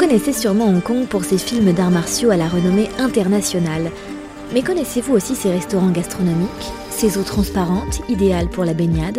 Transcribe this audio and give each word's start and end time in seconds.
connaissez 0.00 0.32
sûrement 0.32 0.68
Hong 0.68 0.82
Kong 0.82 1.06
pour 1.06 1.24
ses 1.24 1.36
films 1.36 1.74
d'arts 1.74 1.90
martiaux 1.90 2.30
à 2.30 2.38
la 2.38 2.48
renommée 2.48 2.88
internationale. 2.98 3.90
Mais 4.54 4.62
connaissez-vous 4.62 5.12
aussi 5.12 5.34
ses 5.34 5.50
restaurants 5.50 5.90
gastronomiques, 5.90 6.72
ses 6.88 7.18
eaux 7.18 7.22
transparentes, 7.22 8.00
idéales 8.08 8.48
pour 8.48 8.64
la 8.64 8.72
baignade, 8.72 9.18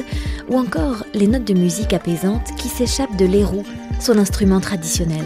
ou 0.49 0.57
encore 0.57 1.05
les 1.13 1.27
notes 1.27 1.43
de 1.43 1.53
musique 1.53 1.93
apaisantes 1.93 2.55
qui 2.57 2.67
s'échappent 2.67 3.15
de 3.15 3.27
l'érou, 3.27 3.63
son 3.99 4.17
instrument 4.17 4.59
traditionnel? 4.59 5.23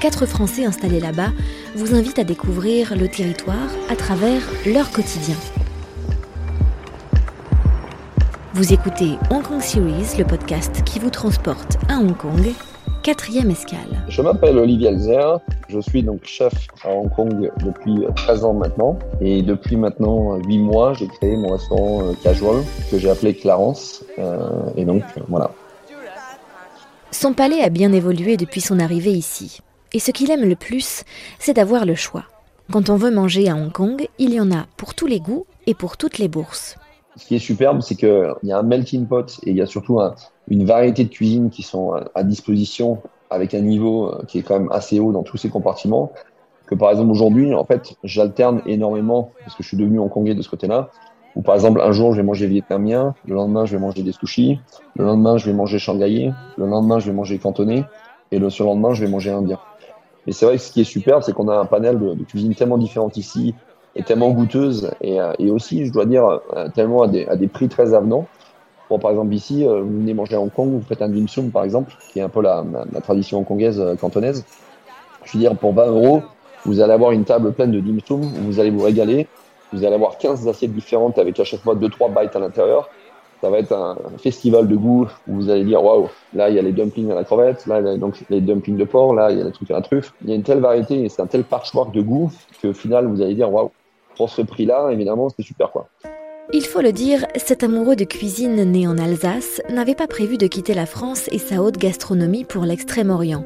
Quatre 0.00 0.24
Français 0.24 0.64
installés 0.64 1.00
là-bas 1.00 1.32
vous 1.76 1.94
invitent 1.94 2.18
à 2.18 2.24
découvrir 2.24 2.96
le 2.96 3.08
territoire 3.08 3.68
à 3.90 3.94
travers 3.94 4.40
leur 4.64 4.90
quotidien. 4.90 5.36
Vous 8.54 8.72
écoutez 8.72 9.18
Hong 9.30 9.42
Kong 9.42 9.60
Series, 9.60 10.16
le 10.16 10.24
podcast 10.24 10.82
qui 10.86 10.98
vous 10.98 11.10
transporte 11.10 11.76
à 11.90 11.98
Hong 11.98 12.16
Kong 12.16 12.54
Quatrième 13.02 13.50
escale. 13.50 14.04
Je 14.08 14.20
m'appelle 14.20 14.58
Olivier 14.58 14.88
Alzer, 14.88 15.40
je 15.70 15.80
suis 15.80 16.02
donc 16.02 16.24
chef 16.24 16.52
à 16.84 16.90
Hong 16.90 17.08
Kong 17.08 17.50
depuis 17.64 18.04
13 18.14 18.44
ans 18.44 18.52
maintenant. 18.52 18.98
Et 19.22 19.40
depuis 19.40 19.76
maintenant 19.76 20.36
8 20.36 20.58
mois, 20.58 20.92
j'ai 20.92 21.06
créé 21.08 21.34
mon 21.34 21.52
restaurant 21.52 22.02
euh, 22.02 22.12
casual 22.22 22.62
que 22.90 22.98
j'ai 22.98 23.08
appelé 23.08 23.34
Clarence. 23.34 24.04
Euh, 24.18 24.50
et 24.76 24.84
donc 24.84 25.02
voilà. 25.28 25.50
Son 27.10 27.32
palais 27.32 27.62
a 27.62 27.70
bien 27.70 27.92
évolué 27.94 28.36
depuis 28.36 28.60
son 28.60 28.78
arrivée 28.78 29.12
ici. 29.12 29.60
Et 29.94 29.98
ce 29.98 30.10
qu'il 30.10 30.30
aime 30.30 30.46
le 30.46 30.56
plus, 30.56 31.04
c'est 31.38 31.54
d'avoir 31.54 31.86
le 31.86 31.94
choix. 31.94 32.24
Quand 32.70 32.90
on 32.90 32.96
veut 32.96 33.10
manger 33.10 33.48
à 33.48 33.56
Hong 33.56 33.72
Kong, 33.72 34.06
il 34.18 34.34
y 34.34 34.40
en 34.40 34.52
a 34.52 34.66
pour 34.76 34.94
tous 34.94 35.06
les 35.06 35.20
goûts 35.20 35.46
et 35.66 35.72
pour 35.72 35.96
toutes 35.96 36.18
les 36.18 36.28
bourses. 36.28 36.76
Ce 37.16 37.26
qui 37.26 37.34
est 37.34 37.40
superbe, 37.40 37.80
c'est 37.80 37.96
qu'il 37.96 38.34
y 38.44 38.52
a 38.52 38.58
un 38.58 38.62
melting 38.62 39.06
pot 39.06 39.40
et 39.44 39.50
il 39.50 39.56
y 39.56 39.62
a 39.62 39.66
surtout 39.66 40.00
une 40.50 40.64
variété 40.64 41.04
de 41.04 41.08
cuisines 41.08 41.50
qui 41.50 41.62
sont 41.62 41.94
à 42.14 42.24
disposition 42.24 42.98
avec 43.30 43.54
un 43.54 43.60
niveau 43.60 44.08
euh, 44.08 44.24
qui 44.26 44.38
est 44.38 44.42
quand 44.42 44.58
même 44.58 44.70
assez 44.72 44.98
haut 45.00 45.12
dans 45.12 45.22
tous 45.22 45.36
ces 45.36 45.48
compartiments. 45.48 46.12
Que 46.66 46.74
par 46.74 46.90
exemple 46.90 47.10
aujourd'hui, 47.10 47.54
en 47.54 47.64
fait, 47.64 47.94
j'alterne 48.04 48.60
énormément 48.66 49.32
parce 49.40 49.56
que 49.56 49.62
je 49.62 49.68
suis 49.68 49.76
devenu 49.76 49.98
hongkongais 49.98 50.34
de 50.34 50.42
ce 50.42 50.50
côté-là. 50.50 50.90
Ou 51.36 51.42
par 51.42 51.54
exemple, 51.54 51.80
un 51.80 51.92
jour, 51.92 52.12
je 52.12 52.16
vais 52.20 52.26
manger 52.26 52.48
vietnamien, 52.48 53.14
le 53.24 53.36
lendemain, 53.36 53.64
je 53.64 53.76
vais 53.76 53.80
manger 53.80 54.02
des 54.02 54.12
sushis, 54.12 54.60
le 54.96 55.04
lendemain, 55.04 55.38
je 55.38 55.46
vais 55.46 55.52
manger 55.52 55.78
shanghaïais, 55.78 56.32
le 56.56 56.66
lendemain, 56.66 56.98
je 56.98 57.06
vais 57.06 57.12
manger 57.12 57.38
cantonais, 57.38 57.84
et 58.32 58.40
le 58.40 58.50
surlendemain, 58.50 58.94
je 58.94 59.04
vais 59.04 59.10
manger 59.10 59.30
indien. 59.30 59.58
Et 60.26 60.32
c'est 60.32 60.44
vrai 60.44 60.56
que 60.56 60.62
ce 60.62 60.72
qui 60.72 60.80
est 60.80 60.84
super, 60.84 61.22
c'est 61.22 61.32
qu'on 61.32 61.48
a 61.48 61.56
un 61.56 61.66
panel 61.66 62.00
de, 62.00 62.24
cuisines 62.24 62.54
tellement 62.56 62.78
différentes 62.78 63.16
ici, 63.16 63.54
est 63.94 64.04
tellement 64.04 64.30
goûteuse 64.30 64.90
et, 65.00 65.20
euh, 65.20 65.32
et, 65.38 65.50
aussi, 65.50 65.86
je 65.86 65.92
dois 65.92 66.04
dire, 66.04 66.40
euh, 66.56 66.68
tellement 66.74 67.02
à 67.02 67.08
des, 67.08 67.26
à 67.26 67.36
des 67.36 67.46
prix 67.46 67.68
très 67.68 67.94
avenants. 67.94 68.26
Par 68.98 69.10
exemple, 69.10 69.34
ici, 69.34 69.66
euh, 69.66 69.80
vous 69.80 70.00
venez 70.00 70.14
manger 70.14 70.34
à 70.34 70.40
Hong 70.40 70.52
Kong, 70.52 70.70
vous 70.72 70.82
faites 70.82 71.02
un 71.02 71.08
dim 71.08 71.26
sum, 71.26 71.50
par 71.50 71.64
exemple, 71.64 71.92
qui 72.12 72.18
est 72.18 72.22
un 72.22 72.28
peu 72.28 72.42
la, 72.42 72.64
tradition 73.02 73.38
hongkongaise 73.38 73.82
cantonaise. 74.00 74.44
Je 75.24 75.32
veux 75.34 75.38
dire, 75.38 75.56
pour 75.56 75.72
20 75.74 75.86
euros, 75.86 76.22
vous 76.64 76.80
allez 76.80 76.92
avoir 76.92 77.12
une 77.12 77.24
table 77.24 77.52
pleine 77.52 77.70
de 77.70 77.80
dim 77.80 77.98
sum, 78.04 78.20
vous 78.20 78.60
allez 78.60 78.70
vous 78.70 78.82
régaler. 78.82 79.26
Vous 79.72 79.84
allez 79.84 79.94
avoir 79.94 80.18
15 80.18 80.48
assiettes 80.48 80.74
différentes 80.74 81.18
avec 81.18 81.38
à 81.38 81.44
chaque 81.44 81.60
fois 81.60 81.76
2-3 81.76 82.10
bites 82.20 82.34
à 82.34 82.40
l'intérieur. 82.40 82.88
Ça 83.40 83.48
va 83.48 83.58
être 83.58 83.72
un 83.72 83.96
festival 84.18 84.68
de 84.68 84.76
goût 84.76 85.06
où 85.26 85.34
vous 85.34 85.48
allez 85.48 85.64
dire 85.64 85.82
waouh, 85.82 86.08
là 86.34 86.50
il 86.50 86.56
y 86.56 86.58
a 86.58 86.62
les 86.62 86.72
dumplings 86.72 87.10
à 87.10 87.14
la 87.14 87.24
crevette, 87.24 87.66
là 87.66 87.80
il 87.80 87.86
y 87.86 87.88
a 87.88 87.96
donc 87.96 88.22
les 88.28 88.42
dumplings 88.42 88.76
de 88.76 88.84
porc, 88.84 89.14
là 89.14 89.30
il 89.30 89.38
y 89.38 89.40
a 89.40 89.44
les 89.44 89.52
trucs 89.52 89.70
à 89.70 89.74
la 89.74 89.80
truffe. 89.80 90.12
Il 90.22 90.28
y 90.28 90.32
a 90.32 90.34
une 90.34 90.42
telle 90.42 90.60
variété 90.60 91.04
et 91.04 91.08
c'est 91.08 91.22
un 91.22 91.26
tel 91.26 91.44
patchwork 91.44 91.94
de 91.94 92.02
goût 92.02 92.30
que 92.60 92.68
au 92.68 92.74
final 92.74 93.06
vous 93.06 93.22
allez 93.22 93.34
dire 93.34 93.50
waouh, 93.50 93.70
pour 94.16 94.28
ce 94.28 94.42
prix-là, 94.42 94.90
évidemment, 94.90 95.30
c'est 95.30 95.42
super 95.42 95.70
quoi. 95.70 95.88
Il 96.52 96.64
faut 96.64 96.80
le 96.80 96.90
dire, 96.90 97.26
cet 97.36 97.62
amoureux 97.62 97.94
de 97.94 98.04
cuisine 98.04 98.64
né 98.64 98.88
en 98.88 98.98
Alsace 98.98 99.62
n'avait 99.70 99.94
pas 99.94 100.08
prévu 100.08 100.36
de 100.36 100.48
quitter 100.48 100.74
la 100.74 100.84
France 100.84 101.28
et 101.30 101.38
sa 101.38 101.62
haute 101.62 101.76
gastronomie 101.76 102.44
pour 102.44 102.64
l'Extrême-Orient. 102.64 103.44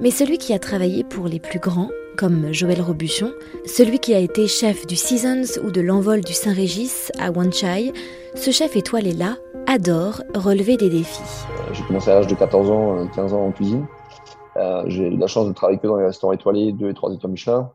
Mais 0.00 0.12
celui 0.12 0.38
qui 0.38 0.54
a 0.54 0.60
travaillé 0.60 1.02
pour 1.02 1.26
les 1.26 1.40
plus 1.40 1.58
grands, 1.58 1.90
comme 2.16 2.52
Joël 2.52 2.82
Robuchon, 2.82 3.32
celui 3.66 3.98
qui 3.98 4.14
a 4.14 4.20
été 4.20 4.46
chef 4.46 4.86
du 4.86 4.94
Seasons 4.94 5.60
ou 5.64 5.72
de 5.72 5.80
l'envol 5.80 6.20
du 6.20 6.32
Saint-Régis 6.32 7.10
à 7.18 7.32
Wan 7.32 7.52
Chai, 7.52 7.92
ce 8.36 8.52
chef 8.52 8.76
étoilé 8.76 9.12
là 9.12 9.36
adore 9.66 10.22
relever 10.32 10.76
des 10.76 10.88
défis. 10.88 11.46
Euh, 11.50 11.74
j'ai 11.74 11.82
commencé 11.82 12.12
à 12.12 12.14
l'âge 12.14 12.28
de 12.28 12.34
14 12.36 12.70
ans, 12.70 13.08
15 13.08 13.32
euh, 13.32 13.36
ans 13.36 13.46
en 13.46 13.50
cuisine. 13.50 13.86
Euh, 14.56 14.84
j'ai 14.86 15.08
eu 15.08 15.16
la 15.16 15.26
chance 15.26 15.48
de 15.48 15.52
travailler 15.52 15.80
que 15.80 15.86
dans 15.88 15.96
les 15.96 16.06
restaurants 16.06 16.32
étoilés, 16.32 16.70
2 16.70 16.90
et 16.90 16.94
3 16.94 17.12
étoiles 17.12 17.32
Michelin 17.32 17.70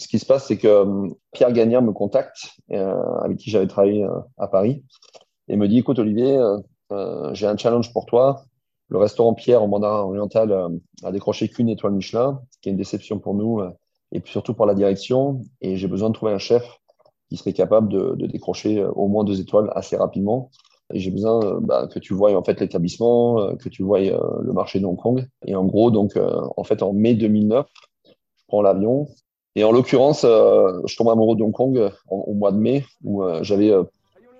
ce 0.00 0.08
qui 0.08 0.18
se 0.18 0.24
passe, 0.24 0.46
c'est 0.46 0.56
que 0.56 0.66
euh, 0.66 1.08
Pierre 1.32 1.52
Gagnard 1.52 1.82
me 1.82 1.92
contacte, 1.92 2.56
euh, 2.72 2.94
avec 3.22 3.36
qui 3.36 3.50
j'avais 3.50 3.66
travaillé 3.66 4.02
euh, 4.02 4.18
à 4.38 4.48
Paris, 4.48 4.82
et 5.48 5.56
me 5.56 5.68
dit 5.68 5.78
Écoute, 5.78 5.98
Olivier, 5.98 6.40
j'ai 7.32 7.46
un 7.46 7.56
challenge 7.56 7.92
pour 7.92 8.06
toi. 8.06 8.44
Le 8.88 8.98
restaurant 8.98 9.34
Pierre 9.34 9.62
en 9.62 9.68
mandarin 9.68 10.00
oriental 10.00 10.68
a 11.04 11.12
décroché 11.12 11.48
qu'une 11.48 11.68
étoile 11.68 11.92
Michelin, 11.92 12.40
ce 12.50 12.58
qui 12.60 12.68
est 12.68 12.72
une 12.72 12.78
déception 12.78 13.18
pour 13.18 13.34
nous 13.34 13.60
et 14.12 14.22
surtout 14.24 14.54
pour 14.54 14.66
la 14.66 14.74
direction. 14.74 15.42
Et 15.60 15.76
j'ai 15.76 15.88
besoin 15.88 16.08
de 16.08 16.14
trouver 16.14 16.32
un 16.32 16.38
chef 16.38 16.64
qui 17.28 17.36
serait 17.36 17.52
capable 17.52 17.88
de, 17.88 18.26
décrocher 18.26 18.84
au 18.84 19.08
moins 19.08 19.24
deux 19.24 19.40
étoiles 19.40 19.70
assez 19.74 19.96
rapidement. 19.96 20.50
Et 20.92 21.00
j'ai 21.00 21.10
besoin 21.10 21.60
bah, 21.60 21.88
que 21.92 21.98
tu 21.98 22.14
voies 22.14 22.36
en 22.36 22.44
fait 22.44 22.60
l'établissement, 22.60 23.56
que 23.56 23.68
tu 23.68 23.82
voies 23.82 24.00
le 24.00 24.52
marché 24.52 24.78
de 24.78 24.86
Hong 24.86 24.98
Kong. 24.98 25.26
Et 25.46 25.56
en 25.56 25.64
gros, 25.64 25.90
donc 25.90 26.16
en 26.56 26.64
fait 26.64 26.82
en 26.82 26.92
mai 26.92 27.14
2009, 27.14 27.66
je 28.06 28.12
prends 28.46 28.62
l'avion, 28.62 29.08
et 29.56 29.64
en 29.64 29.72
l'occurrence, 29.72 30.24
euh, 30.24 30.80
je 30.86 30.96
tombe 30.96 31.08
amoureux 31.08 31.36
de 31.36 31.42
Hong 31.42 31.52
Kong 31.52 31.76
euh, 31.76 31.90
au 32.08 32.34
mois 32.34 32.52
de 32.52 32.58
mai, 32.58 32.84
où 33.02 33.24
euh, 33.24 33.42
j'avais 33.42 33.72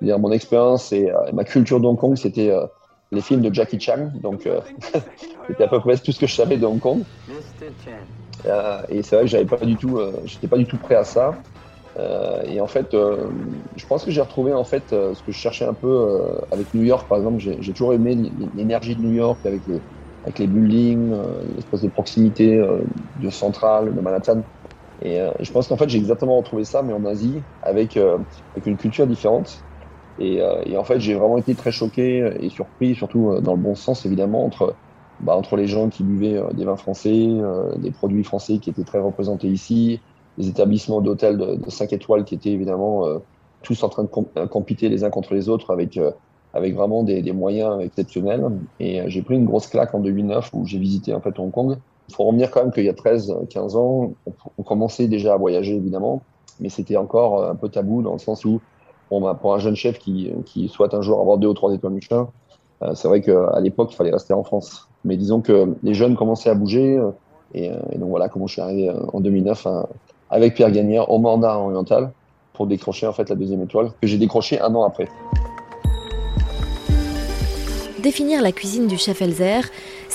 mon 0.01 0.31
expérience 0.31 0.93
et, 0.93 1.11
ma 1.33 1.45
culture 1.45 1.81
de 1.81 1.87
Hong 1.87 1.99
Kong, 1.99 2.17
c'était 2.17 2.53
les 3.13 3.21
films 3.21 3.43
de 3.43 3.53
Jackie 3.53 3.81
Chan. 3.81 4.13
Donc, 4.23 4.49
c'était 5.49 5.65
à 5.65 5.69
peu 5.69 5.81
près 5.81 5.97
tout 5.99 6.13
ce 6.13 6.21
que 6.21 6.27
je 6.27 6.35
savais 6.35 6.57
de 6.57 6.67
Hong 6.67 6.81
Kong. 6.81 7.03
et 8.89 9.03
c'est 9.03 9.17
vrai 9.17 9.25
que 9.25 9.31
j'avais 9.31 9.47
pas 9.47 9.59
du 9.59 9.77
tout, 9.77 10.01
j'étais 10.25 10.49
pas 10.49 10.57
du 10.57 10.67
tout 10.67 10.79
prêt 10.79 10.95
à 10.95 11.05
ça. 11.05 11.35
et 12.47 12.61
en 12.61 12.67
fait, 12.67 12.93
je 12.93 13.87
pense 13.87 14.05
que 14.05 14.11
j'ai 14.11 14.23
retrouvé 14.23 14.55
en 14.55 14.65
fait 14.65 14.89
ce 14.89 15.23
que 15.23 15.33
je 15.33 15.39
cherchais 15.39 15.67
un 15.67 15.75
peu 15.75 16.09
avec 16.51 16.73
New 16.73 16.83
York, 16.83 17.09
par 17.09 17.19
exemple. 17.19 17.39
J'ai 17.41 17.73
toujours 17.73 17.93
aimé 17.93 18.17
l'énergie 18.55 18.97
de 18.97 19.03
New 19.03 19.13
York 19.13 19.45
avec 19.45 19.67
les, 19.67 19.83
avec 20.25 20.39
les 20.39 20.47
buildings, 20.47 21.13
l'espèce 21.57 21.83
de 21.83 21.89
proximité 21.89 22.59
de 23.17 23.29
Central, 23.29 23.95
de 23.95 24.01
Manhattan. 24.01 24.45
Et 25.01 25.21
euh, 25.21 25.33
je 25.41 25.51
pense 25.53 25.69
qu'en 25.69 25.77
fait, 25.77 25.89
j'ai 25.89 25.99
exactement 25.99 26.37
retrouvé 26.37 26.65
ça, 26.65 26.83
mais 26.83 26.93
en 26.93 27.05
Asie, 27.05 27.47
avec, 27.63 27.97
euh, 27.97 28.19
avec 28.55 28.67
une 28.67 28.77
culture 28.77 29.07
différente. 29.07 29.65
Et, 30.19 30.43
euh, 30.43 30.63
et 30.67 30.77
en 30.77 30.85
fait, 30.85 31.01
j'ai 31.01 31.15
vraiment 31.15 31.39
été 31.39 31.57
très 31.57 31.73
choqué 31.73 32.31
et 32.41 32.51
surpris, 32.51 32.95
surtout 32.95 33.41
dans 33.41 33.55
le 33.55 33.61
bon 33.63 33.75
sens, 33.75 34.05
évidemment, 34.07 34.45
entre, 34.45 34.79
bah, 35.21 35.37
entre 35.37 35.57
les 35.57 35.67
gens 35.67 35.89
qui 35.89 36.05
buvaient 36.05 36.41
des 36.55 36.65
vins 36.65 36.77
français, 36.77 37.29
des 37.79 37.93
produits 37.93 38.25
français 38.25 38.61
qui 38.61 38.71
étaient 38.71 38.85
très 38.85 38.99
représentés 39.01 39.49
ici, 39.49 40.03
les 40.37 40.49
établissements 40.49 41.01
d'hôtels 41.01 41.39
de, 41.39 41.57
de 41.57 41.71
5 41.71 41.93
étoiles 41.93 42.25
qui 42.25 42.35
étaient 42.35 42.53
évidemment 42.53 43.07
tous 43.63 43.83
en 43.83 43.89
train 43.89 44.05
de 44.05 44.47
compiter 44.47 44.89
les 44.89 45.05
uns 45.05 45.11
contre 45.11 45.35
les 45.35 45.49
autres 45.49 45.71
avec, 45.73 45.99
avec 46.53 46.75
vraiment 46.75 47.03
des, 47.05 47.23
des 47.23 47.33
moyens 47.33 47.81
exceptionnels. 47.83 48.45
Et 48.79 49.03
j'ai 49.09 49.23
pris 49.23 49.37
une 49.37 49.45
grosse 49.47 49.67
claque 49.69 49.95
en 49.95 50.01
2009 50.01 50.51
où 50.53 50.67
j'ai 50.67 50.79
visité 50.79 51.15
en 51.15 51.21
fait 51.23 51.39
Hong 51.39 51.51
Kong 51.53 51.79
il 52.11 52.15
faut 52.15 52.25
revenir 52.25 52.51
quand 52.51 52.63
même 52.63 52.73
qu'il 52.73 52.85
y 52.85 52.89
a 52.89 52.95
13, 52.95 53.35
15 53.51 53.77
ans, 53.77 54.13
on, 54.59 54.63
commençait 54.63 55.07
déjà 55.07 55.35
à 55.35 55.37
voyager 55.37 55.77
évidemment, 55.77 56.23
mais 56.59 56.69
c'était 56.69 56.97
encore 56.97 57.45
un 57.45 57.55
peu 57.55 57.69
tabou 57.69 58.03
dans 58.03 58.13
le 58.13 58.19
sens 58.19 58.45
où, 58.45 58.61
bon, 59.11 59.21
bah, 59.21 59.39
pour 59.41 59.55
un 59.55 59.59
jeune 59.59 59.77
chef 59.77 59.99
qui, 59.99 60.33
qui 60.45 60.69
souhaite 60.69 60.93
un 60.93 61.03
jour 61.03 61.21
avoir 61.21 61.39
deux 61.39 61.49
ou 61.49 61.55
trois 61.55 61.73
étoiles 61.73 61.93
Michelin, 61.93 62.29
euh, 62.83 62.95
c'est 62.95 63.07
vrai 63.07 63.21
qu'à 63.21 63.61
l'époque, 63.61 63.93
il 63.93 63.97
fallait 63.97 64.11
rester 64.11 64.33
en 64.33 64.43
France. 64.43 64.89
Mais 65.05 65.17
disons 65.17 65.41
que 65.41 65.75
les 65.83 65.95
jeunes 65.95 66.17
commençaient 66.17 66.51
à 66.51 66.55
bouger, 66.55 66.97
euh, 66.97 67.11
et, 67.55 67.71
euh, 67.71 67.77
et, 67.93 67.99
donc 67.99 68.11
voilà 68.11 68.29
comment 68.29 68.47
je 68.47 68.55
suis 68.55 68.63
arrivé 68.63 68.93
en 69.13 69.21
2009 69.21 69.67
avec 70.31 70.55
Pierre 70.55 70.71
Gagnère 70.71 71.11
au 71.11 71.19
mandat 71.19 71.59
oriental 71.59 72.13
pour 72.53 72.67
décrocher 72.67 73.07
en 73.07 73.13
fait 73.13 73.29
la 73.29 73.37
deuxième 73.37 73.63
étoile 73.63 73.93
que 74.01 74.07
j'ai 74.07 74.19
décroché 74.19 74.61
un 74.61 74.75
an 74.75 74.85
après. 74.85 75.09
Définir 78.03 78.41
la 78.41 78.53
cuisine 78.53 78.87
du 78.87 78.97
chef 78.97 79.21
Elzer, 79.21 79.63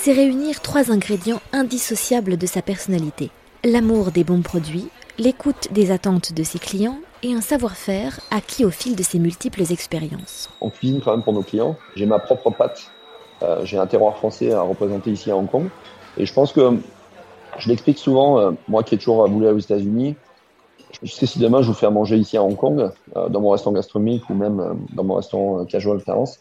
c'est 0.06 0.12
réunir 0.12 0.60
trois 0.60 0.92
ingrédients 0.92 1.40
indissociables 1.52 2.36
de 2.36 2.46
sa 2.46 2.62
personnalité. 2.62 3.32
L'amour 3.64 4.12
des 4.12 4.22
bons 4.22 4.40
produits, 4.40 4.86
l'écoute 5.18 5.66
des 5.72 5.90
attentes 5.90 6.32
de 6.32 6.44
ses 6.44 6.60
clients 6.60 6.98
et 7.24 7.34
un 7.34 7.40
savoir-faire 7.40 8.20
acquis 8.30 8.64
au 8.64 8.70
fil 8.70 8.94
de 8.94 9.02
ses 9.02 9.18
multiples 9.18 9.62
expériences. 9.72 10.48
On 10.60 10.70
cuisine 10.70 11.00
quand 11.04 11.10
même 11.10 11.24
pour 11.24 11.32
nos 11.32 11.42
clients. 11.42 11.74
J'ai 11.96 12.06
ma 12.06 12.20
propre 12.20 12.50
pâte. 12.50 12.92
Euh, 13.42 13.64
j'ai 13.64 13.78
un 13.78 13.88
terroir 13.88 14.16
français 14.16 14.52
à 14.52 14.62
représenter 14.62 15.10
ici 15.10 15.28
à 15.28 15.36
Hong 15.36 15.50
Kong. 15.50 15.70
Et 16.16 16.24
je 16.24 16.32
pense 16.32 16.52
que 16.52 16.78
je 17.58 17.68
l'explique 17.68 17.98
souvent, 17.98 18.38
euh, 18.38 18.52
moi 18.68 18.84
qui 18.84 18.94
ai 18.94 18.98
toujours 18.98 19.26
voulu 19.28 19.48
aux 19.48 19.58
États-Unis, 19.58 20.14
je 21.02 21.12
sais 21.12 21.26
si 21.26 21.40
demain 21.40 21.62
je 21.62 21.66
vous 21.66 21.74
fais 21.74 21.90
manger 21.90 22.16
ici 22.16 22.36
à 22.36 22.44
Hong 22.44 22.54
Kong, 22.56 22.92
euh, 23.16 23.28
dans 23.28 23.40
mon 23.40 23.50
restaurant 23.50 23.74
gastronomique 23.74 24.30
ou 24.30 24.34
même 24.34 24.86
dans 24.92 25.02
mon 25.02 25.14
restaurant 25.14 25.64
casual 25.64 26.00
Clarence, 26.00 26.38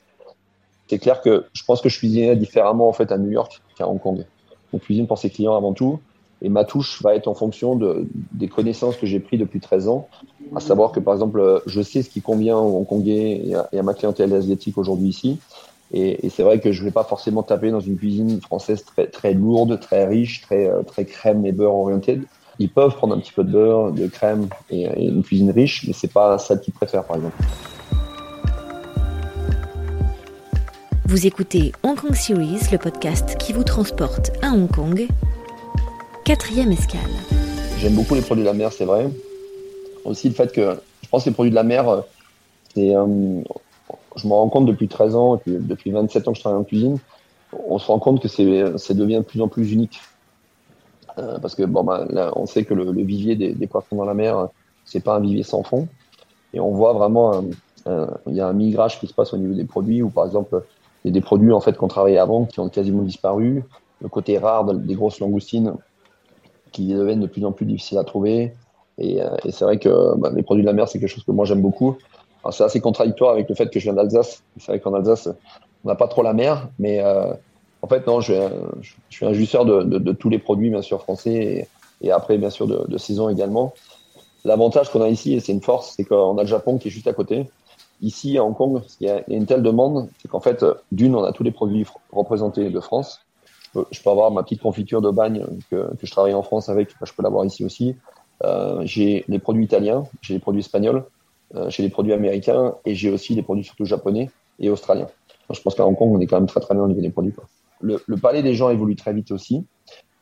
c'est 0.88 1.00
clair 1.00 1.22
que 1.22 1.46
je 1.54 1.64
pense 1.64 1.82
que 1.82 1.90
je 1.90 1.98
cuisinais 1.98 2.36
différemment 2.36 2.88
en 2.88 2.94
fait 2.94 3.12
à 3.12 3.18
New 3.18 3.32
York 3.32 3.62
qu'à 3.78 3.88
Hong 3.88 4.00
Kong. 4.00 4.26
On 4.74 4.78
cuisine 4.78 5.08
pour 5.08 5.18
ses 5.18 5.30
clients 5.30 5.56
avant 5.56 5.74
tout. 5.74 6.00
Et 6.42 6.50
ma 6.50 6.66
touche 6.66 7.02
va 7.02 7.16
être 7.16 7.28
en 7.28 7.34
fonction 7.34 7.76
de, 7.76 8.08
des 8.34 8.48
connaissances 8.50 8.98
que 8.98 9.06
j'ai 9.06 9.20
prises 9.20 9.40
depuis 9.40 9.62
13 9.62 9.88
ans. 9.88 10.08
À 10.56 10.60
savoir 10.60 10.92
que, 10.92 11.00
par 11.00 11.14
exemple, 11.14 11.64
je 11.66 11.82
sais 11.82 12.04
ce 12.04 12.10
qui 12.10 12.22
convient 12.22 12.58
aux 12.58 12.78
Hongkongais 12.78 13.42
et 13.46 13.56
à, 13.56 13.70
et 13.72 13.80
à 13.80 13.84
ma 13.84 13.94
clientèle 13.94 14.34
asiatique 14.34 14.78
aujourd'hui 14.78 15.08
ici. 15.08 15.40
Et, 15.94 16.30
c'est 16.30 16.44
vrai 16.44 16.60
que 16.60 16.72
je 16.72 16.82
ne 16.82 16.86
vais 16.86 16.92
pas 16.92 17.04
forcément 17.04 17.44
taper 17.44 17.72
dans 17.72 17.80
une 17.80 17.98
cuisine 17.98 18.42
française 18.42 18.84
très, 18.84 19.08
très 19.08 19.34
lourde, 19.34 19.80
très 19.80 20.06
riche, 20.06 20.42
très, 20.42 20.68
euh, 20.68 20.82
très 20.84 21.06
crème 21.06 21.46
et 21.46 21.52
beurre 21.52 21.76
orientée. 21.76 22.20
Ils 22.60 22.70
peuvent 22.70 22.96
prendre 22.96 23.16
un 23.16 23.20
petit 23.20 23.34
peu 23.34 23.44
de 23.44 23.52
beurre, 23.52 23.92
de 23.92 24.08
crème 24.08 24.48
et, 24.70 24.88
une 25.06 25.24
cuisine 25.24 25.52
riche, 25.52 25.86
mais 25.88 25.94
c'est 25.94 26.12
pas 26.12 26.38
ça 26.38 26.58
qu'ils 26.58 26.74
préfèrent, 26.74 27.06
par 27.06 27.18
exemple. 27.18 27.38
Vous 31.08 31.28
écoutez 31.28 31.72
Hong 31.84 31.96
Kong 31.96 32.16
Series, 32.16 32.62
le 32.72 32.80
podcast 32.80 33.38
qui 33.38 33.54
vous 33.54 33.64
transporte 33.64 34.32
à 34.42 34.52
Hong 34.52 34.68
Kong. 34.68 35.08
Quatrième 36.24 36.72
escale. 36.72 37.00
J'aime 37.78 37.94
beaucoup 37.94 38.16
les 38.16 38.22
produits 38.22 38.44
de 38.44 38.50
la 38.50 38.56
mer, 38.56 38.74
c'est 38.74 38.86
vrai. 38.86 39.08
Aussi 40.04 40.30
le 40.30 40.34
fait 40.34 40.52
que 40.52 40.76
je 41.04 41.08
pense 41.08 41.24
que 41.24 41.30
les 41.30 41.36
produits 41.36 41.52
de 41.52 41.56
la 41.56 41.62
mer, 41.62 41.88
euh, 41.88 42.02
c'est, 42.74 42.96
euh, 42.96 43.06
je 44.16 44.28
me 44.28 44.34
rends 44.34 44.50
compte 44.50 44.66
depuis 44.66 44.88
13 44.88 45.16
ans, 45.16 45.40
depuis 45.46 45.92
27 45.92 46.28
ans 46.28 46.32
que 46.32 46.38
je 46.38 46.42
travaille 46.42 46.60
en 46.60 46.64
cuisine, 46.64 46.98
on 47.68 47.78
se 47.78 47.86
rend 47.86 48.00
compte 48.00 48.20
que 48.20 48.28
c'est, 48.28 48.76
ça 48.80 48.96
devient 48.96 49.18
de 49.18 49.22
plus 49.22 49.42
en 49.42 49.48
plus 49.48 49.74
unique. 49.74 50.02
Euh, 51.20 51.38
parce 51.38 51.54
que 51.54 51.62
bon, 51.64 51.84
bah, 51.84 52.08
on 52.36 52.48
sait 52.48 52.66
que 52.66 52.74
le, 52.74 52.92
vivier 53.04 53.36
des, 53.36 53.54
des, 53.54 53.68
poissons 53.68 53.96
dans 53.96 54.06
la 54.06 54.16
mer, 54.16 54.48
c'est 54.86 55.04
pas 55.04 55.18
un 55.18 55.20
vivier 55.20 55.44
sans 55.44 55.62
fond. 55.62 55.88
Et 56.56 56.60
on 56.60 56.72
voit 56.72 56.94
vraiment, 56.94 57.44
il 57.86 58.34
y 58.34 58.42
a 58.42 58.48
un 58.48 58.54
migrage 58.54 59.00
qui 59.00 59.06
se 59.06 59.14
passe 59.14 59.34
au 59.34 59.38
niveau 59.38 59.54
des 59.54 59.66
produits, 59.66 60.02
où 60.02 60.10
par 60.10 60.26
exemple, 60.26 60.64
il 61.06 61.12
des 61.12 61.22
produits 61.22 61.54
en 61.54 61.62
fait 61.62 61.78
qu'on 61.78 61.88
travaillait 61.88 62.18
avant 62.18 62.46
qui 62.46 62.60
ont 62.60 62.68
quasiment 62.68 63.04
disparu. 63.04 63.64
Le 64.02 64.10
côté 64.10 64.38
rare 64.40 64.66
des 64.66 64.96
grosses 64.96 65.20
langoustines 65.20 65.76
qui 66.72 66.88
deviennent 66.94 67.22
de 67.22 67.28
plus 67.28 67.46
en 67.46 67.52
plus 67.52 67.66
difficiles 67.66 68.00
à 68.00 68.04
trouver. 68.04 68.54
Et, 68.98 69.22
euh, 69.22 69.30
c'est 69.50 69.66
vrai 69.66 69.78
que 69.78 70.18
bah, 70.18 70.32
les 70.36 70.42
produits 70.42 70.64
de 70.64 70.68
la 70.68 70.74
mer, 70.74 70.90
c'est 70.90 71.00
quelque 71.00 71.10
chose 71.10 71.24
que 71.24 71.32
moi 71.32 71.46
j'aime 71.46 71.62
beaucoup. 71.62 71.96
C'est 72.52 72.64
assez 72.64 72.82
contradictoire 72.82 73.32
avec 73.32 73.50
le 73.50 73.56
fait 73.56 73.70
que 73.70 73.80
je 73.80 73.86
viens 73.86 73.94
d'Alsace. 73.94 74.44
C'est 74.58 74.68
vrai 74.68 74.80
qu'en 74.80 74.94
Alsace, 74.94 75.30
on 75.84 75.90
n'a 75.90 75.96
pas 75.96 76.08
trop 76.08 76.24
la 76.24 76.34
mer, 76.34 76.70
mais 76.78 77.00
euh, 77.02 77.34
en 77.82 77.88
fait, 77.88 78.06
non, 78.08 78.20
je, 78.20 78.34
suis 79.10 79.26
un 79.26 79.34
jusseur 79.34 79.66
de, 79.66 80.12
tous 80.12 80.30
les 80.30 80.38
produits, 80.38 80.70
bien 80.70 80.84
sûr, 80.84 81.02
français, 81.02 81.34
et, 81.34 81.68
et 82.08 82.12
après, 82.12 82.38
bien 82.38 82.52
sûr, 82.52 82.68
de, 82.68 82.86
de 82.88 82.98
saison 82.98 83.30
également. 83.30 83.74
L'avantage 84.44 84.92
qu'on 84.92 85.02
a 85.02 85.10
ici, 85.10 85.34
et 85.34 85.40
c'est 85.40 85.54
une 85.54 85.62
force, 85.62 85.94
c'est 85.96 86.04
qu'on 86.04 86.38
a 86.38 86.42
le 86.42 86.48
Japon 86.48 86.78
qui 86.78 86.90
est 86.90 86.92
juste 86.92 87.08
à 87.08 87.14
côté. 87.14 87.48
Ici, 88.02 88.38
à 88.38 88.44
Hong 88.44 88.56
Kong, 88.56 88.82
il 89.00 89.08
y 89.08 89.10
a 89.10 89.24
une 89.30 89.46
telle 89.46 89.64
demande, 89.64 90.10
c'est 90.22 90.28
qu'en 90.28 90.40
fait, 90.40 90.66
d'une, 90.92 91.16
on 91.16 91.24
a 91.24 91.32
tous 91.32 91.44
les 91.44 91.52
produits 91.52 91.86
représentés 92.12 92.70
de 92.70 92.80
France. 92.80 93.22
Je 93.92 94.02
peux 94.02 94.10
avoir 94.10 94.32
ma 94.32 94.44
petite 94.44 94.62
confiture 94.62 95.02
de 95.02 95.12
que, 95.70 95.90
je 96.02 96.12
travaille 96.12 96.34
en 96.34 96.44
France 96.44 96.70
avec, 96.70 96.92
je 97.02 97.14
peux 97.14 97.24
l'avoir 97.24 97.46
ici 97.46 97.66
aussi. 97.66 97.96
Euh, 98.44 98.82
j'ai 98.84 99.24
les 99.28 99.40
produits 99.40 99.64
italiens, 99.64 100.04
j'ai 100.22 100.34
les 100.34 100.40
produits 100.40 100.60
espagnols, 100.60 101.06
euh, 101.56 101.70
j'ai 101.70 101.84
les 101.84 101.90
produits 101.90 102.14
américains 102.14 102.76
et 102.86 102.96
j'ai 102.96 103.10
aussi 103.10 103.34
les 103.34 103.44
produits 103.44 103.64
surtout 103.64 103.86
japonais 103.86 104.30
et 104.60 104.70
australiens. 104.70 105.08
je 105.52 105.62
pense 105.62 105.76
qu'à 105.76 105.86
Hong 105.86 105.96
Kong, 105.96 106.12
on 106.14 106.20
est 106.20 106.28
quand 106.28 106.38
même 106.38 106.48
très 106.48 106.60
très 106.60 106.74
bien 106.74 106.84
au 106.84 106.88
niveau 106.88 107.02
des 107.02 107.10
produits. 107.10 107.34
Le, 107.82 108.00
palais 108.18 108.42
des 108.42 108.54
gens 108.54 108.70
évolue 108.70 108.96
très 108.96 109.14
vite 109.14 109.32
aussi. 109.32 109.64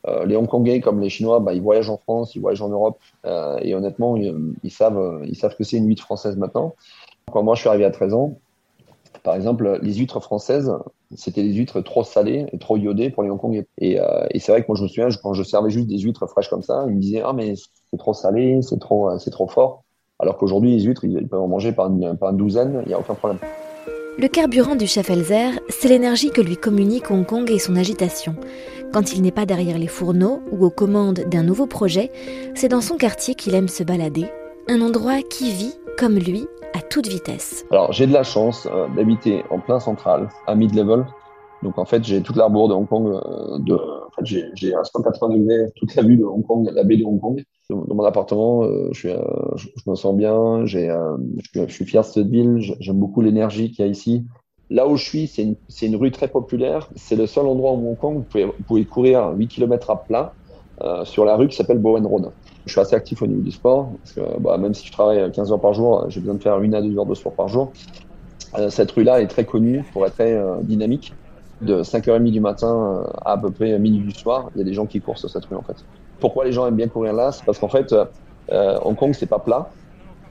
Euh, 0.07 0.25
les 0.25 0.35
Hongkongais 0.35 0.81
comme 0.81 0.99
les 0.99 1.09
Chinois, 1.09 1.39
bah, 1.39 1.53
ils 1.53 1.61
voyagent 1.61 1.89
en 1.89 1.97
France, 1.97 2.35
ils 2.35 2.41
voyagent 2.41 2.61
en 2.61 2.69
Europe 2.69 2.99
euh, 3.25 3.57
et 3.61 3.73
honnêtement, 3.73 4.17
ils, 4.17 4.35
ils, 4.63 4.71
savent, 4.71 5.21
ils 5.25 5.35
savent 5.35 5.55
que 5.55 5.63
c'est 5.63 5.77
une 5.77 5.87
huître 5.87 6.03
française 6.03 6.35
maintenant. 6.35 6.75
Quand 7.31 7.43
moi 7.43 7.55
je 7.55 7.61
suis 7.61 7.69
arrivé 7.69 7.85
à 7.85 7.91
13 7.91 8.13
ans, 8.13 8.37
par 9.23 9.35
exemple, 9.35 9.79
les 9.81 9.93
huîtres 9.93 10.19
françaises, 10.19 10.71
c'était 11.15 11.43
des 11.43 11.53
huîtres 11.53 11.81
trop 11.81 12.03
salées 12.03 12.45
et 12.51 12.57
trop 12.57 12.77
iodées 12.77 13.09
pour 13.09 13.23
les 13.23 13.29
Hongkongais. 13.29 13.65
Et, 13.77 13.99
euh, 13.99 14.25
et 14.31 14.39
c'est 14.39 14.51
vrai 14.51 14.61
que 14.61 14.67
moi, 14.67 14.75
je 14.75 14.83
me 14.83 14.87
souviens, 14.87 15.07
quand 15.21 15.33
je 15.33 15.43
servais 15.43 15.69
juste 15.69 15.87
des 15.87 15.99
huîtres 15.99 16.27
fraîches 16.27 16.49
comme 16.49 16.61
ça, 16.61 16.85
ils 16.87 16.95
me 16.95 16.99
disaient, 16.99 17.21
ah, 17.23 17.31
mais 17.31 17.53
c'est 17.55 17.97
trop 17.97 18.13
salé, 18.13 18.61
c'est 18.61 18.79
trop, 18.79 19.09
euh, 19.09 19.17
c'est 19.19 19.29
trop 19.29 19.47
fort. 19.47 19.83
Alors 20.19 20.37
qu'aujourd'hui, 20.37 20.75
les 20.75 20.83
huîtres, 20.83 21.05
ils 21.05 21.27
peuvent 21.27 21.41
en 21.41 21.47
manger 21.47 21.71
par 21.71 21.87
une, 21.87 22.17
douzaine, 22.33 22.81
il 22.85 22.89
n'y 22.89 22.93
a 22.93 22.99
aucun 22.99 23.13
problème. 23.13 23.39
Le 24.17 24.27
carburant 24.27 24.75
du 24.75 24.87
chef 24.87 25.09
Elzer, 25.09 25.59
c'est 25.69 25.87
l'énergie 25.87 26.29
que 26.29 26.41
lui 26.41 26.55
communique 26.55 27.09
Hong 27.09 27.25
Kong 27.25 27.49
et 27.49 27.57
son 27.57 27.75
agitation. 27.75 28.35
Quand 28.91 29.13
il 29.13 29.23
n'est 29.23 29.31
pas 29.31 29.47
derrière 29.47 29.79
les 29.79 29.87
fourneaux 29.87 30.41
ou 30.51 30.65
aux 30.65 30.69
commandes 30.69 31.21
d'un 31.31 31.41
nouveau 31.41 31.65
projet, 31.65 32.11
c'est 32.53 32.67
dans 32.67 32.81
son 32.81 32.95
quartier 32.97 33.33
qu'il 33.33 33.55
aime 33.55 33.67
se 33.67 33.83
balader, 33.83 34.25
un 34.67 34.81
endroit 34.81 35.21
qui 35.23 35.51
vit, 35.51 35.73
comme 35.97 36.19
lui, 36.19 36.45
à 36.73 36.81
toute 36.81 37.07
vitesse. 37.07 37.65
Alors 37.71 37.91
j'ai 37.91 38.07
de 38.07 38.13
la 38.13 38.23
chance 38.23 38.67
euh, 38.71 38.87
d'habiter 38.95 39.43
en 39.49 39.59
plein 39.59 39.79
central, 39.79 40.29
à 40.47 40.55
mid-level. 40.55 41.05
Donc 41.61 41.77
en 41.77 41.85
fait 41.85 42.03
j'ai 42.03 42.21
toute 42.21 42.35
l'arbour 42.35 42.67
de 42.67 42.73
Hong 42.73 42.87
Kong. 42.87 43.07
Euh, 43.07 43.77
j'ai 44.23 44.75
à 44.75 44.83
180 44.83 45.29
degrés 45.29 45.71
toute 45.75 45.95
la 45.95 46.03
vue 46.03 46.17
de 46.17 46.23
Hong 46.23 46.45
Kong, 46.45 46.69
la 46.73 46.83
baie 46.83 46.97
de 46.97 47.05
Hong 47.05 47.19
Kong. 47.19 47.43
Dans 47.69 47.95
mon 47.95 48.03
appartement, 48.03 48.63
euh, 48.63 48.89
je, 48.91 49.09
me 49.87 49.95
sens 49.95 50.15
bien. 50.15 50.65
Je, 50.65 50.79
suis 51.69 51.85
fier 51.85 52.01
de 52.01 52.05
cette 52.05 52.27
ville. 52.27 52.59
J'aime 52.79 52.99
beaucoup 52.99 53.21
l'énergie 53.21 53.71
qu'il 53.71 53.85
y 53.85 53.87
a 53.87 53.91
ici. 53.91 54.25
Là 54.69 54.87
où 54.87 54.95
je 54.95 55.03
suis, 55.03 55.27
c'est 55.27 55.85
une, 55.85 55.95
rue 55.95 56.11
très 56.11 56.27
populaire. 56.27 56.89
C'est 56.95 57.15
le 57.15 57.25
seul 57.25 57.47
endroit 57.47 57.71
où 57.73 57.89
Hong 57.89 57.97
Kong 57.97 58.23
vous 58.29 58.39
vous 58.41 58.63
pouvez 58.67 58.85
courir 58.85 59.31
8 59.35 59.47
km 59.47 59.89
à 59.91 60.03
plat 60.03 60.33
sur 61.03 61.25
la 61.25 61.35
rue 61.35 61.47
qui 61.47 61.55
s'appelle 61.55 61.79
Bowen 61.79 62.05
Road. 62.05 62.31
Je 62.65 62.71
suis 62.71 62.79
assez 62.79 62.95
actif 62.95 63.21
au 63.21 63.27
niveau 63.27 63.41
du 63.41 63.51
sport, 63.51 63.91
parce 64.01 64.13
que 64.13 64.39
bah, 64.39 64.57
même 64.57 64.73
si 64.73 64.87
je 64.87 64.91
travaille 64.91 65.31
15 65.31 65.51
heures 65.51 65.61
par 65.61 65.73
jour, 65.73 66.05
j'ai 66.09 66.19
besoin 66.19 66.35
de 66.35 66.41
faire 66.41 66.61
une 66.61 66.73
à 66.75 66.81
deux 66.81 66.97
heures 66.97 67.05
de 67.05 67.15
sport 67.15 67.33
par 67.33 67.47
jour. 67.47 67.73
Euh, 68.57 68.69
cette 68.69 68.91
rue-là 68.91 69.21
est 69.21 69.27
très 69.27 69.45
connue 69.45 69.83
pour 69.93 70.05
être 70.05 70.13
très 70.13 70.33
euh, 70.33 70.55
dynamique. 70.61 71.13
De 71.61 71.81
5h30 71.81 72.31
du 72.31 72.41
matin 72.41 73.03
à 73.23 73.33
à 73.33 73.37
peu 73.37 73.49
près 73.51 73.77
minuit 73.79 74.05
du 74.05 74.11
soir, 74.11 74.49
il 74.53 74.59
y 74.59 74.61
a 74.61 74.65
des 74.65 74.73
gens 74.73 74.85
qui 74.85 74.99
courent 74.99 75.17
sur 75.17 75.29
cette 75.29 75.45
rue 75.45 75.55
en 75.55 75.61
fait. 75.61 75.77
Pourquoi 76.19 76.45
les 76.45 76.51
gens 76.51 76.67
aiment 76.67 76.75
bien 76.75 76.87
courir 76.87 77.13
là? 77.13 77.31
C'est 77.31 77.45
parce 77.45 77.57
qu'en 77.57 77.69
fait, 77.69 77.93
euh, 78.51 78.77
Hong 78.83 78.95
Kong, 78.95 79.13
c'est 79.13 79.27
pas 79.27 79.39
plat. 79.39 79.69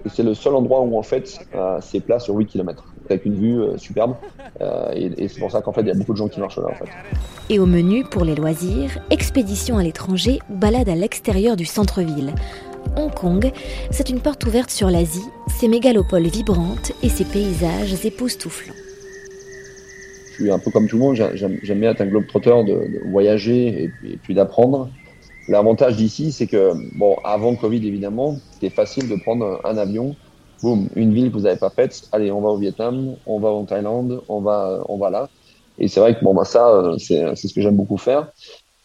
Et 0.05 0.09
c'est 0.09 0.23
le 0.23 0.35
seul 0.35 0.55
endroit 0.55 0.81
où 0.81 0.99
en 0.99 1.03
fait, 1.03 1.39
c'est 1.81 2.01
plat 2.01 2.19
sur 2.19 2.35
8 2.35 2.47
km 2.47 2.92
avec 3.11 3.25
une 3.25 3.35
vue 3.35 3.61
euh, 3.61 3.77
superbe. 3.77 4.15
Euh, 4.61 4.93
et, 4.95 5.29
c'est 5.29 5.41
pour 5.41 5.51
ça 5.51 5.63
qu'en 5.63 5.73
fait, 5.73 5.83
il 5.83 5.89
y 5.89 5.91
a 5.91 5.95
beaucoup 5.95 6.13
de 6.13 6.19
gens 6.19 6.29
qui 6.29 6.41
marchent 6.41 6.59
là. 6.59 6.69
En 6.71 6.75
fait. 6.75 6.91
Et 7.51 7.59
au 7.59 7.67
menu, 7.67 8.05
pour 8.05 8.25
les 8.25 8.35
loisirs, 8.35 8.99
expédition 9.11 9.79
à 9.79 9.83
l'étranger 9.83 10.39
ou 10.51 10.57
balade 10.57 10.89
à 10.89 10.95
l'extérieur 10.95 11.57
du 11.57 11.65
centre-ville. 11.65 12.33
Hong 12.97 13.13
Kong, 13.13 13.51
c'est 13.91 14.11
une 14.11 14.21
porte 14.21 14.45
ouverte 14.45 14.71
sur 14.71 14.91
l'Asie, 14.91 15.25
ses 15.49 15.69
mégalopoles 15.69 16.27
vibrantes 16.27 16.93
et 17.03 17.09
ses 17.09 17.25
paysages 17.25 18.05
époustouflants. 18.05 18.75
Je 20.29 20.45
suis 20.45 20.51
un 20.51 20.59
peu 20.59 20.71
comme 20.71 20.89
tout 20.89 20.97
le 20.97 21.03
monde, 21.03 21.15
j'aime 21.15 21.81
bien 21.81 21.91
être 21.91 22.01
un 22.01 22.07
globe-trotteur, 22.07 22.65
de, 22.65 22.73
de, 22.73 23.11
voyager 23.11 23.93
et, 24.05 24.17
puis 24.23 24.35
d'apprendre. 24.35 24.91
L'avantage 25.49 25.97
d'ici, 25.97 26.33
c'est 26.33 26.47
que, 26.47 26.73
bon, 26.97 27.17
avant 27.25 27.55
Covid 27.55 27.87
évidemment, 27.87 28.37
c'était 28.53 28.71
facile 28.71 29.09
de 29.09 29.17
prendre 29.17 29.61
un 29.65 29.77
avion 29.77 30.17
boum, 30.63 30.89
une 30.97 31.13
ville 31.13 31.31
que 31.31 31.37
vous 31.37 31.43
n'avez 31.43 31.59
pas 31.59 31.71
faite, 31.71 32.09
allez, 32.13 32.31
on 32.31 32.41
va 32.41 32.51
au 32.51 32.57
Vietnam, 32.57 33.17
on 33.27 33.39
va 33.39 33.51
en 33.51 33.65
Thaïlande, 33.65 34.23
on 34.29 34.41
va, 34.41 34.83
on 34.89 34.97
va 34.97 35.11
là. 35.11 35.29
Et 35.79 35.89
c'est 35.89 36.01
vrai 36.01 36.17
que 36.17 36.25
bon, 36.25 36.35
bah, 36.35 36.45
ça, 36.45 36.69
euh, 36.69 36.99
c'est, 36.99 37.35
c'est 37.35 37.49
ce 37.49 37.55
que 37.55 37.61
j'aime 37.61 37.77
beaucoup 37.77 37.97
faire. 37.97 38.31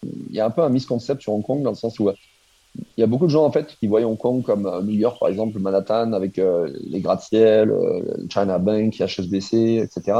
Il 0.03 0.35
y 0.35 0.39
a 0.39 0.45
un 0.45 0.49
peu 0.49 0.61
un 0.61 0.69
misconcept 0.69 1.21
sur 1.21 1.33
Hong 1.33 1.43
Kong 1.43 1.63
dans 1.63 1.71
le 1.71 1.75
sens 1.75 1.99
où 1.99 2.09
il 2.09 3.01
y 3.01 3.03
a 3.03 3.07
beaucoup 3.07 3.25
de 3.25 3.31
gens 3.31 3.43
en 3.43 3.51
fait 3.51 3.75
qui 3.79 3.87
voient 3.87 4.01
Hong 4.01 4.17
Kong 4.17 4.43
comme 4.43 4.67
euh, 4.67 4.81
New 4.81 4.93
York 4.93 5.17
par 5.19 5.29
exemple, 5.29 5.59
Manhattan 5.59 6.13
avec 6.13 6.37
euh, 6.39 6.71
les 6.87 7.01
gratte-ciel, 7.01 7.73
China 8.29 8.59
Bank, 8.59 8.95
HSBC, 8.99 9.81
etc. 9.83 10.19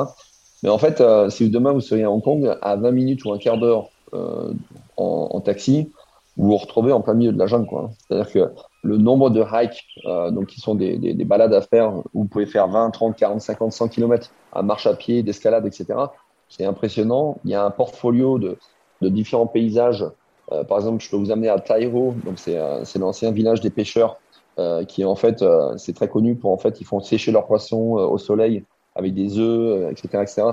Mais 0.63 0.70
en 0.70 0.77
fait, 0.79 1.03
si 1.29 1.50
demain 1.50 1.72
vous 1.72 1.81
seriez 1.81 2.05
à 2.05 2.12
Hong 2.12 2.24
Kong 2.24 2.58
à 2.62 2.75
20 2.75 2.91
minutes 2.91 3.25
ou 3.25 3.31
un 3.31 3.38
quart 3.38 3.60
d'heure 3.60 3.89
en, 4.98 5.39
taxi, 5.41 5.91
vous 6.36 6.48
vous 6.48 6.58
retrouvez 6.58 6.91
en 6.91 7.01
plein 7.01 7.13
milieu 7.13 7.31
de 7.31 7.38
la 7.38 7.46
jungle. 7.46 7.89
C'est-à-dire 8.08 8.31
que 8.31 8.51
le 8.88 8.98
nombre 8.98 9.29
de 9.29 9.44
hikes, 9.44 9.84
euh, 10.06 10.32
donc 10.32 10.48
qui 10.48 10.62
sont 10.62 10.74
des, 10.74 10.98
des, 10.98 11.13
des, 11.13 11.25
balades 11.25 11.53
à 11.53 11.62
faire, 11.62 11.98
où 12.13 12.22
vous 12.22 12.25
pouvez 12.25 12.46
faire 12.46 12.70
20, 12.70 12.89
30, 12.91 13.17
40, 13.17 13.41
50, 13.41 13.74
100 13.74 13.88
km 13.89 14.32
à 14.53 14.63
marche 14.63 14.88
à 14.88 14.94
pied, 14.94 15.24
d'escalade, 15.24 15.65
etc. 15.67 15.86
C'est 16.48 16.63
impressionnant. 16.63 17.38
Il 17.44 17.51
y 17.51 17.53
a 17.53 17.65
un 17.65 17.70
portfolio 17.70 18.39
de, 18.39 18.58
de 19.01 19.10
différents 19.10 19.46
paysages. 19.46 20.06
Euh, 20.53 20.63
par 20.63 20.77
exemple, 20.77 21.03
je 21.03 21.10
peux 21.10 21.17
vous 21.17 21.32
amener 21.32 21.50
à 21.50 21.60
Taiho, 21.60 22.15
donc 22.24 22.39
c'est 22.39 22.58
euh, 22.58 22.84
l'ancien 22.98 23.32
village 23.32 23.60
des 23.60 23.70
pêcheurs, 23.70 24.22
euh, 24.58 24.86
qui 24.86 25.03
en 25.03 25.17
fait, 25.17 25.44
c'est 25.75 25.94
très 25.94 26.08
connu 26.08 26.36
pour 26.36 26.53
en 26.53 26.58
fait, 26.58 26.79
ils 26.79 26.86
font 26.86 27.01
sécher 27.01 27.34
leurs 27.34 27.46
poissons 27.46 27.91
au 27.91 28.17
soleil 28.17 28.63
avec 28.96 29.13
des 29.13 29.38
œufs, 29.38 29.91
etc., 29.91 30.24
etc. 30.24 30.48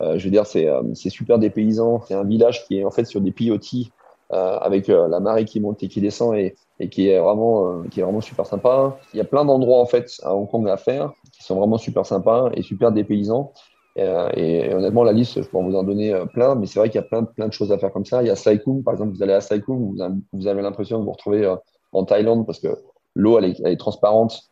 je 0.00 0.22
veux 0.22 0.30
dire, 0.30 0.46
c'est 0.46 1.10
super 1.10 1.38
des 1.38 1.48
paysans. 1.48 2.02
C'est 2.06 2.14
un 2.14 2.24
village 2.24 2.66
qui 2.66 2.78
est 2.78 2.84
en 2.84 2.90
fait 2.90 3.06
sur 3.06 3.22
des 3.22 3.32
pilotis 3.32 3.90
avec 4.30 4.88
euh, 4.88 5.08
la 5.08 5.20
marée 5.20 5.44
qui 5.44 5.60
monte 5.60 5.82
et 5.82 5.88
qui 5.88 6.00
descend 6.00 6.36
et, 6.36 6.54
et 6.80 6.88
qui 6.88 7.08
est 7.08 7.18
vraiment 7.18 7.66
euh, 7.66 7.82
qui 7.90 8.00
est 8.00 8.02
vraiment 8.02 8.20
super 8.20 8.46
sympa. 8.46 8.98
Il 9.14 9.16
y 9.16 9.20
a 9.20 9.24
plein 9.24 9.44
d'endroits 9.44 9.80
en 9.80 9.86
fait 9.86 10.10
à 10.22 10.34
Hong 10.34 10.48
Kong 10.48 10.68
à 10.68 10.76
faire 10.76 11.12
qui 11.32 11.42
sont 11.42 11.56
vraiment 11.56 11.78
super 11.78 12.04
sympas 12.04 12.50
et 12.54 12.62
super 12.62 12.92
dépaysants. 12.92 13.52
Et, 13.96 14.72
honnêtement, 14.72 15.02
la 15.02 15.12
liste, 15.12 15.42
je 15.42 15.48
peux 15.48 15.58
vous 15.58 15.74
en 15.74 15.82
donner 15.82 16.16
plein, 16.32 16.54
mais 16.54 16.66
c'est 16.66 16.78
vrai 16.78 16.88
qu'il 16.88 17.00
y 17.00 17.04
a 17.04 17.08
plein, 17.08 17.24
plein 17.24 17.48
de 17.48 17.52
choses 17.52 17.72
à 17.72 17.78
faire 17.78 17.92
comme 17.92 18.04
ça. 18.04 18.22
Il 18.22 18.28
y 18.28 18.30
a 18.30 18.36
Sai 18.36 18.62
par 18.84 18.94
exemple, 18.94 19.12
vous 19.12 19.24
allez 19.24 19.32
à 19.32 19.40
Sai 19.40 19.60
vous, 19.66 20.46
avez 20.46 20.62
l'impression 20.62 21.00
de 21.00 21.04
vous 21.04 21.10
retrouver 21.10 21.52
en 21.90 22.04
Thaïlande 22.04 22.46
parce 22.46 22.60
que 22.60 22.68
l'eau, 23.16 23.40
elle 23.40 23.56
est, 23.60 23.76
transparente. 23.76 24.50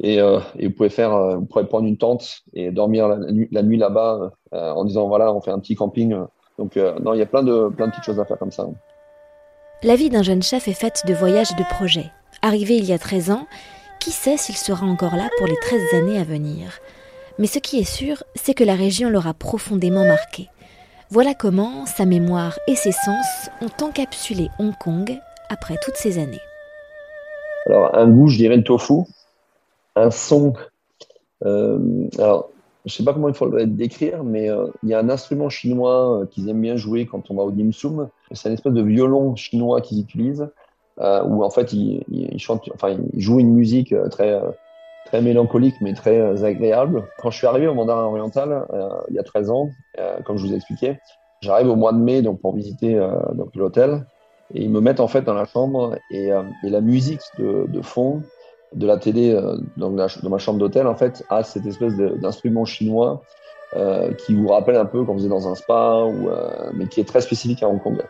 Et, 0.00 0.20
euh, 0.20 0.40
et, 0.58 0.66
vous 0.66 0.74
pouvez 0.74 0.88
faire, 0.88 1.38
vous 1.38 1.46
pouvez 1.46 1.66
prendre 1.66 1.86
une 1.86 1.98
tente 1.98 2.40
et 2.52 2.72
dormir 2.72 3.06
la, 3.06 3.18
la 3.52 3.62
nuit 3.62 3.76
là-bas 3.76 4.32
en 4.50 4.84
disant 4.84 5.06
voilà, 5.06 5.32
on 5.32 5.40
fait 5.40 5.52
un 5.52 5.60
petit 5.60 5.76
camping. 5.76 6.16
Donc 6.58 6.74
non, 6.74 7.14
il 7.14 7.18
y 7.18 7.22
a 7.22 7.26
plein 7.26 7.44
de, 7.44 7.68
plein 7.68 7.86
de 7.86 7.92
petites 7.92 8.04
choses 8.04 8.18
à 8.18 8.24
faire 8.24 8.38
comme 8.38 8.50
ça. 8.50 8.66
La 9.82 9.96
vie 9.96 10.08
d'un 10.08 10.22
jeune 10.22 10.42
chef 10.42 10.68
est 10.68 10.72
faite 10.72 11.02
de 11.06 11.14
voyages 11.14 11.52
et 11.52 11.62
de 11.62 11.68
projets. 11.68 12.10
Arrivé 12.42 12.76
il 12.76 12.84
y 12.84 12.92
a 12.92 12.98
13 12.98 13.30
ans, 13.30 13.46
qui 14.00 14.10
sait 14.10 14.36
s'il 14.36 14.56
sera 14.56 14.86
encore 14.86 15.16
là 15.16 15.28
pour 15.38 15.46
les 15.46 15.56
13 15.56 15.94
années 15.94 16.18
à 16.18 16.24
venir? 16.24 16.80
Mais 17.38 17.46
ce 17.46 17.58
qui 17.58 17.80
est 17.80 17.90
sûr, 17.90 18.22
c'est 18.34 18.54
que 18.54 18.64
la 18.64 18.76
région 18.76 19.10
l'aura 19.10 19.34
profondément 19.34 20.04
marqué. 20.04 20.48
Voilà 21.10 21.34
comment 21.34 21.84
sa 21.86 22.06
mémoire 22.06 22.58
et 22.66 22.76
ses 22.76 22.92
sens 22.92 23.50
ont 23.60 23.84
encapsulé 23.84 24.48
Hong 24.58 24.72
Kong 24.78 25.18
après 25.48 25.76
toutes 25.82 25.96
ces 25.96 26.18
années. 26.18 26.40
Alors, 27.66 27.94
un 27.96 28.08
goût, 28.08 28.28
je 28.28 28.36
dirais 28.36 28.56
le 28.56 28.64
tofu. 28.64 29.04
Un 29.96 30.10
son. 30.10 30.54
Euh, 31.44 32.08
alors, 32.18 32.50
je 32.84 32.92
ne 32.92 32.96
sais 32.96 33.04
pas 33.04 33.12
comment 33.12 33.28
il 33.28 33.48
le 33.48 33.66
décrire, 33.66 34.24
mais 34.24 34.50
euh, 34.50 34.66
il 34.82 34.90
y 34.90 34.94
a 34.94 34.98
un 34.98 35.08
instrument 35.08 35.48
chinois 35.48 36.20
euh, 36.20 36.26
qu'ils 36.26 36.48
aiment 36.48 36.60
bien 36.60 36.76
jouer 36.76 37.06
quand 37.06 37.30
on 37.30 37.34
va 37.34 37.42
au 37.42 37.50
dim 37.50 37.72
sum. 37.72 38.08
C'est 38.32 38.48
une 38.48 38.54
espèce 38.54 38.72
de 38.72 38.82
violon 38.82 39.36
chinois 39.36 39.80
qu'ils 39.80 40.00
utilisent, 40.00 40.48
où 40.98 41.44
en 41.44 41.50
fait 41.50 41.72
ils, 41.72 42.04
chantent, 42.38 42.70
enfin 42.74 42.96
ils 43.12 43.20
jouent 43.20 43.40
une 43.40 43.54
musique 43.54 43.94
très 44.10 44.40
très 45.06 45.20
mélancolique 45.20 45.74
mais 45.80 45.92
très 45.92 46.44
agréable. 46.44 47.08
Quand 47.18 47.30
je 47.30 47.38
suis 47.38 47.46
arrivé 47.46 47.66
au 47.66 47.74
Mandarin 47.74 48.04
Oriental 48.04 48.66
il 49.08 49.16
y 49.16 49.18
a 49.18 49.24
13 49.24 49.50
ans, 49.50 49.70
comme 50.24 50.38
je 50.38 50.46
vous 50.46 50.52
ai 50.52 50.56
expliqué, 50.56 50.98
j'arrive 51.40 51.68
au 51.68 51.76
mois 51.76 51.92
de 51.92 51.98
mai 51.98 52.22
donc 52.22 52.40
pour 52.40 52.54
visiter 52.54 52.96
l'hôtel 53.56 54.04
et 54.52 54.62
ils 54.62 54.70
me 54.70 54.80
mettent 54.80 55.00
en 55.00 55.08
fait 55.08 55.22
dans 55.22 55.34
la 55.34 55.46
chambre 55.46 55.96
et, 56.10 56.32
euh, 56.32 56.42
la 56.62 56.80
musique 56.80 57.20
de, 57.38 57.82
fond 57.82 58.22
de 58.74 58.86
la 58.86 58.96
télé 58.96 59.32
euh, 59.32 59.56
dans, 59.76 59.90
ma 59.90 60.38
chambre 60.38 60.58
d'hôtel 60.58 60.86
en 60.86 60.94
fait 60.94 61.24
a 61.30 61.42
cette 61.42 61.66
espèce 61.66 61.96
d'instrument 61.96 62.64
chinois 62.64 63.22
euh, 63.76 64.12
qui 64.12 64.34
vous 64.34 64.48
rappelle 64.48 64.76
un 64.76 64.84
peu 64.84 65.04
quand 65.04 65.14
vous 65.14 65.24
êtes 65.24 65.30
dans 65.30 65.48
un 65.48 65.54
spa 65.54 66.04
ou 66.04 66.28
euh, 66.28 66.70
mais 66.74 66.86
qui 66.86 67.00
est 67.00 67.04
très 67.04 67.20
spécifique 67.20 67.62
à 67.62 67.68
Hong 67.68 67.82
Kong. 67.82 68.02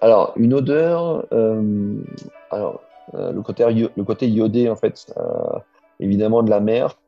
Alors 0.00 0.32
une 0.36 0.52
odeur, 0.54 1.26
alors 2.50 2.80
le 3.14 3.40
côté 3.40 4.28
iodé 4.28 4.68
en 4.68 4.74
fait 4.74 5.14
évidemment 6.00 6.42
de 6.42 6.50
la 6.50 6.58
mer 6.58 6.98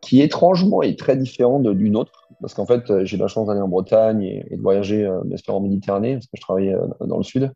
qui 0.00 0.22
étrangement 0.22 0.82
est 0.82 0.98
très 0.98 1.16
différent 1.16 1.58
d'une 1.58 1.96
autre, 1.96 2.28
parce 2.40 2.54
qu'en 2.54 2.66
fait, 2.66 3.04
j'ai 3.04 3.16
la 3.16 3.26
chance 3.26 3.48
d'aller 3.48 3.60
en 3.60 3.68
Bretagne 3.68 4.22
et, 4.22 4.56
de 4.56 4.62
voyager, 4.62 5.10
bien 5.24 5.36
sûr, 5.36 5.56
en 5.56 5.60
Méditerranée, 5.60 6.14
parce 6.14 6.26
que 6.26 6.36
je 6.36 6.40
travaille 6.40 6.72
euh, 6.72 6.86
dans 7.00 7.16
le 7.16 7.24
sud. 7.24 7.52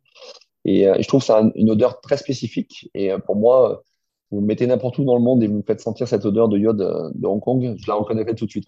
Et, 0.64 0.86
je 0.98 1.08
trouve 1.08 1.22
ça 1.22 1.42
une 1.54 1.70
odeur 1.70 2.00
très 2.00 2.16
spécifique. 2.16 2.90
Et 2.94 3.10
pour 3.26 3.36
moi, 3.36 3.82
vous 4.30 4.40
me 4.40 4.46
mettez 4.46 4.66
n'importe 4.66 4.98
où 4.98 5.04
dans 5.04 5.16
le 5.16 5.22
monde 5.22 5.42
et 5.42 5.48
vous 5.48 5.56
me 5.56 5.62
faites 5.62 5.80
sentir 5.80 6.08
cette 6.08 6.24
odeur 6.24 6.48
de 6.48 6.58
iode 6.58 7.12
de 7.14 7.26
Hong 7.26 7.40
Kong, 7.40 7.76
je 7.78 7.86
la 7.86 7.94
reconnaîtrai 7.94 8.34
tout 8.34 8.46
de 8.46 8.50
suite. 8.50 8.66